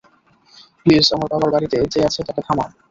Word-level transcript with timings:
Please, 0.81 1.05
আমার 1.15 1.29
বাবার 1.31 1.49
বাড়িতে 1.51 1.77
যে 1.93 1.99
আছে 2.07 2.21
তাকে 2.27 2.41
থামাও। 2.47 2.69